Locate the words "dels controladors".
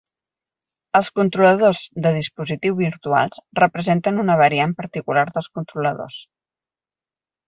5.37-6.19